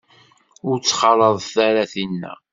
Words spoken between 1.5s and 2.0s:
ara